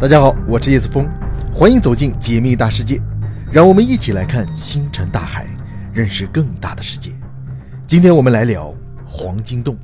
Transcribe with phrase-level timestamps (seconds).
[0.00, 1.08] 大家好，我是叶子峰，
[1.52, 3.02] 欢迎走进解密大世界，
[3.50, 5.44] 让我们一起来看星辰大海，
[5.92, 7.10] 认识更大的世界。
[7.84, 8.72] 今天我们来聊
[9.04, 9.76] 黄金洞。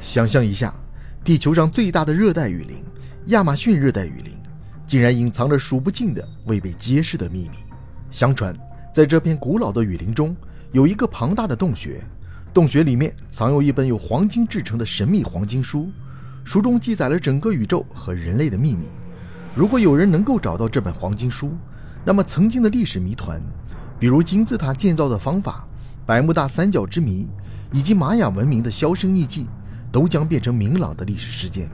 [0.00, 0.72] 想象一下，
[1.22, 2.78] 地球上最大的热带雨林——
[3.28, 4.32] 亚马逊热带雨林，
[4.86, 7.58] 竟然隐藏着数不尽的未被揭示的秘密。
[8.10, 8.56] 相传，
[8.90, 10.34] 在这片古老的雨林中，
[10.72, 12.02] 有一个庞大的洞穴，
[12.54, 15.90] 洞穴里面藏有一本由黄金制成的神秘黄金书。
[16.48, 18.86] 书中记载了整个宇宙和人类的秘密。
[19.54, 21.52] 如果有人能够找到这本黄金书，
[22.06, 23.38] 那么曾经的历史谜团，
[24.00, 25.68] 比如金字塔建造的方法、
[26.06, 27.28] 百慕大三角之谜，
[27.70, 29.46] 以及玛雅文明的销声匿迹，
[29.92, 31.68] 都将变成明朗的历史事件。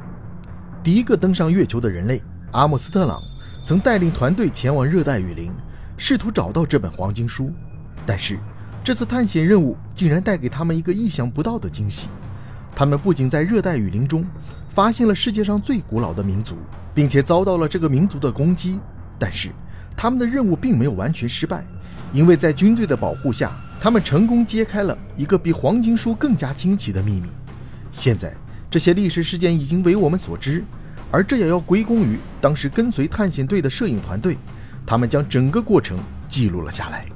[0.82, 2.20] 第一个登上月球的人类
[2.50, 3.22] 阿姆斯特朗，
[3.64, 5.52] 曾带领团队前往热带雨林，
[5.96, 7.52] 试图找到这本黄金书。
[8.04, 8.40] 但是，
[8.82, 12.08] 这次探险任务竟然带给他们一个意想不到的惊喜。
[12.76, 14.26] 他们不仅在热带雨林中，
[14.74, 16.56] 发现了世界上最古老的民族，
[16.92, 18.80] 并且遭到了这个民族的攻击。
[19.18, 19.50] 但是，
[19.96, 21.64] 他们的任务并没有完全失败，
[22.12, 27.28] 因为在军队的保护下，他们成功揭开了一个比黄金书更加惊奇的秘密。
[27.92, 28.34] 现在，
[28.68, 30.64] 这些历史事件已经为我们所知，
[31.12, 34.36] 而这也要归功于当时跟随探险队的摄影团队，
[34.84, 35.96] 他们将整个过程
[36.28, 37.06] 记录了下来。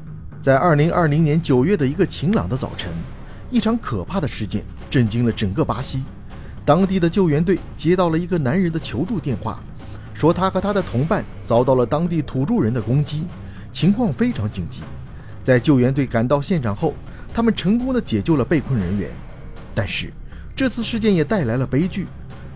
[0.40, 2.92] 在2020年9月的一个晴朗的早晨，
[3.50, 6.04] 一场可怕的事件震惊了整个巴西。
[6.68, 9.58] 当地的救援队接到了一个男人的求助电话，
[10.12, 13.24] 说他和他的同伴遭到了当地土著人的攻击，
[13.72, 14.82] 情况非常紧急。
[15.42, 16.92] 在救援队赶到现场后，
[17.32, 19.08] 他们成功的解救了被困人员。
[19.74, 20.12] 但是，
[20.54, 22.06] 这次事件也带来了悲剧。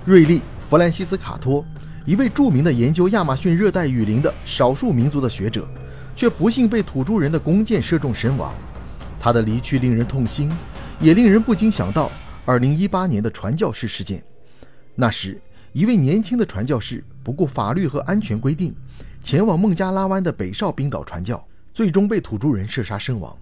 [0.05, 1.65] 瑞利·弗兰西斯卡托，
[2.05, 5.67] 一位著名的研究亚马逊热带雨林的少数民族的学者，
[6.15, 8.53] 却不幸被土著人的弓箭射中身亡。
[9.19, 10.53] 他的离去令人痛心，
[11.01, 12.11] 也令人不禁想到。
[12.45, 14.21] 二零一八年的传教士事件，
[14.97, 15.41] 那时
[15.73, 18.75] 一位年轻的传教士不顾法律和安全规定，
[19.23, 21.43] 前往孟加拉湾的北哨冰岛传教，
[21.73, 23.37] 最终被土著人射杀身亡。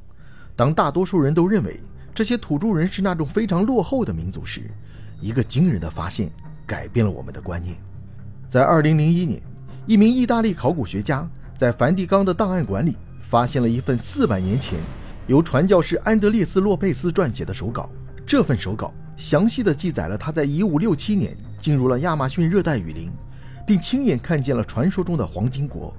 [0.54, 1.80] 当大多数人都认为
[2.14, 4.70] 这些土著人是那种非常落后的民族时，
[5.18, 6.30] 一个惊人的发现
[6.66, 7.74] 改变了我们的观念。
[8.50, 9.40] 在二零零一年，
[9.86, 14.78] 一名意大利考古学家在梵蒂冈的档案馆里发现了一份四百年前
[15.26, 17.88] 由传教士安德烈斯·洛佩斯撰写的手稿。
[18.30, 23.10] 这份手稿详细的记载了他在1567年进入了亚马逊热带雨林，
[23.66, 25.92] 并亲眼看见了传说中的黄金国。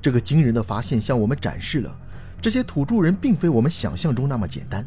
[0.00, 1.92] 这个惊人的发现向我们展示了
[2.40, 4.86] 这些土著人并非我们想象中那么简单，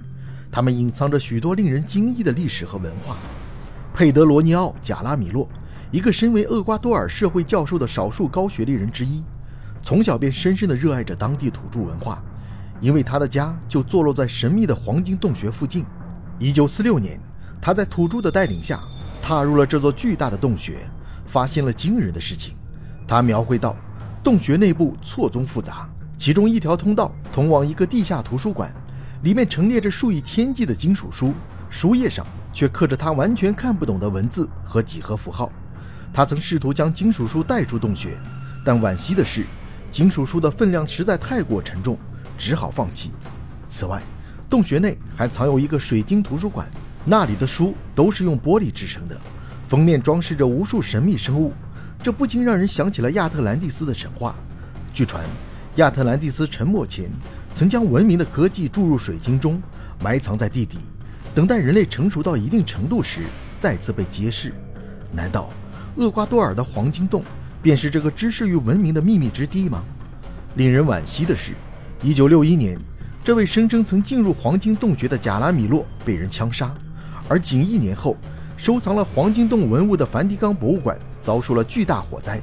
[0.49, 3.17] 他们隐藏着许多令人惊异的历史和文化。
[3.93, 5.45] 佩德罗尼奥·贾拉米洛，
[5.91, 9.21] 一个身为厄瓜多尔社会教授的少数高学历人之一，
[9.83, 12.23] 从小便深深地热爱着当地土著文化，
[12.79, 15.85] 因为他的家就坐落在神秘的黄金洞穴附近。
[16.39, 17.19] 一九四六年，
[17.59, 18.79] 他在土著的带领下
[19.23, 20.87] 踏入了这座巨大的洞穴，
[21.25, 22.55] 发现了惊人的事情。
[23.07, 23.75] 他描绘道，
[24.23, 28.71] 洞穴内部错综复杂，其中一条通道通往一个地下图书馆，
[29.23, 31.33] 里面陈列着数以千计的金属书，
[31.71, 32.23] 书页上
[32.53, 35.51] 却刻着他完全看不懂的文字和几何符号。
[36.13, 38.15] 他曾试图将金属书带出洞穴，
[38.63, 39.43] 但惋惜的是，
[39.89, 41.97] 金属书的分量实在太过沉重，
[42.37, 43.09] 只好放弃。
[43.67, 44.01] 此外，
[44.49, 46.67] 洞穴内还藏有一个水晶图书馆，
[47.03, 49.19] 那里的书都是用玻璃制成的，
[49.67, 51.53] 封面装饰着无数神秘生物，
[52.01, 54.35] 这不禁让人想起了亚特兰蒂斯的神话。
[54.93, 55.23] 据传，
[55.75, 57.09] 亚特兰蒂斯沉没前
[57.53, 59.61] 曾将文明的科技注入水晶中，
[60.01, 60.77] 埋藏在地底，
[61.35, 63.23] 等待人类成熟到一定程度时
[63.59, 64.53] 再次被揭示。
[65.11, 65.49] 难道
[65.97, 67.23] 厄瓜多尔的黄金洞
[67.61, 69.83] 便是这个知识与文明的秘密之地吗？
[70.55, 71.51] 令人惋惜的是
[72.03, 72.79] ，1961年。
[73.27, 76.73] 这位声称曾进入黄金洞穴的贾拉米洛被人枪杀，
[77.27, 78.15] 而仅一年后，
[78.55, 82.39] 收藏了黄金洞文物的梵蒂冈博物馆遭受了巨大火灾，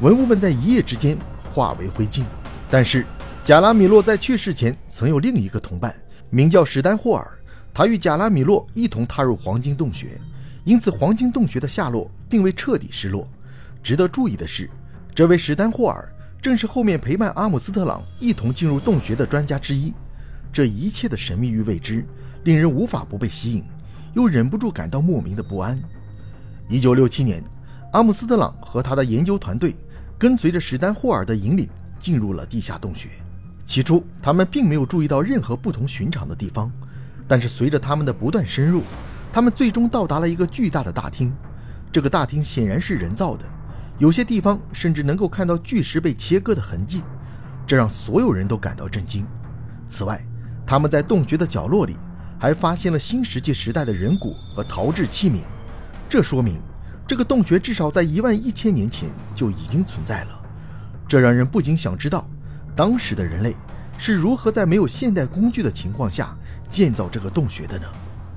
[0.00, 1.18] 文物们在一夜之间
[1.52, 2.22] 化为灰烬。
[2.70, 3.04] 但是，
[3.42, 5.92] 贾拉米洛在去世前曾有另一个同伴，
[6.30, 7.28] 名叫史丹霍尔，
[7.74, 10.20] 他与贾拉米洛一同踏入黄金洞穴，
[10.62, 13.26] 因此黄金洞穴的下落并未彻底失落。
[13.82, 14.70] 值得注意的是，
[15.12, 16.08] 这位史丹霍尔
[16.40, 19.92] 正是后面陪伴阿姆斯特朗一同进入洞穴的专家之一。
[20.52, 22.04] 这一切的神秘与未知，
[22.44, 23.64] 令人无法不被吸引，
[24.12, 25.78] 又忍不住感到莫名的不安。
[26.68, 27.42] 一九六七年，
[27.92, 29.74] 阿姆斯特朗和他的研究团队
[30.18, 31.68] 跟随着史丹霍尔的引领
[31.98, 33.08] 进入了地下洞穴。
[33.66, 36.70] 起初，他们并没有注意到任何不同寻常的地方，
[37.26, 38.82] 但是随着他们的不断深入，
[39.32, 41.32] 他们最终到达了一个巨大的大厅。
[41.90, 43.44] 这个大厅显然是人造的，
[43.98, 47.02] 有些地方甚至能够看到巨石被切割的痕迹，
[47.66, 49.26] 这让所有人都感到震惊。
[49.88, 50.22] 此外，
[50.66, 51.96] 他们在洞穴的角落里
[52.38, 55.40] 还发现了新石器时代的人骨和陶制器皿，
[56.08, 56.60] 这说明
[57.06, 60.40] 这个洞穴至少在一万一千年前就已经存在了。
[61.06, 62.26] 这让人不禁想知道，
[62.74, 63.54] 当时的人类
[63.98, 66.34] 是如何在没有现代工具的情况下
[66.70, 67.84] 建造这个洞穴的呢？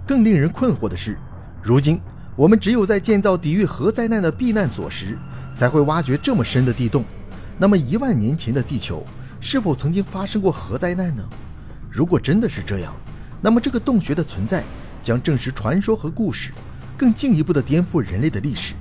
[0.06, 1.18] 更令人困惑的是，
[1.63, 2.00] 如今
[2.36, 5.18] 我们只有在建造抵御核灾难的避难所时，
[5.56, 7.06] 才会挖掘这么深的地洞。
[7.57, 9.06] 那么一万年前的地球
[9.39, 11.24] 是否曾经发生过核灾难呢？
[11.95, 12.94] 如果真的是这样，
[13.39, 14.62] 那么这个洞穴的存在
[15.01, 16.51] 将证实传说和故事，
[16.97, 18.75] 更进一步的颠覆人类的历史。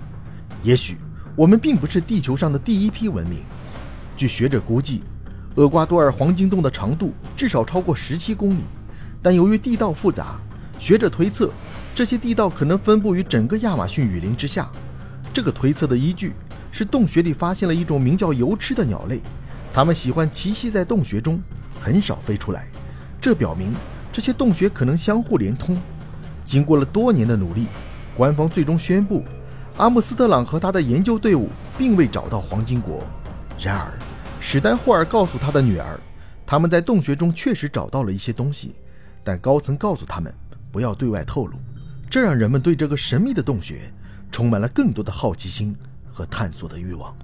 [0.65, 0.97] 也许
[1.37, 3.39] 我们并不是地球上的第一批文明。
[4.17, 5.05] 据学者估计，
[5.55, 8.65] 厄瓜多尔黄金洞的长度至少超过十七公里，
[9.23, 10.37] 但由于地道复杂，
[10.81, 11.53] 学者推测
[11.95, 14.69] 这些地道可能分布于整个亚马逊雨林之下。
[15.33, 16.33] 这个推测的依据。
[16.77, 19.21] 是洞穴里发现了一种名叫油翅的鸟类，
[19.73, 21.41] 它们喜欢栖息在洞穴中，
[21.81, 22.67] 很少飞出来。
[23.25, 23.73] 这表明
[24.13, 25.81] 这些洞穴可能相互连通。
[26.45, 27.69] 经过了多年的努力，
[28.15, 29.25] 官方最终宣布，
[29.79, 31.49] 阿姆斯特朗和他的研究队伍
[31.79, 33.03] 并未找到黄金国。
[33.59, 33.91] 然而，
[34.41, 35.99] 史丹霍尔告诉他的女儿，
[36.45, 38.75] 他们在洞穴中确实找到了一些东西，
[39.25, 40.31] 但高层告诉他们
[40.71, 41.57] 不要对外透露。
[42.11, 43.91] 这让人们对这个神秘的洞穴
[44.31, 45.75] 充满了更多的好奇心。
[46.13, 47.17] 和探索的欲望。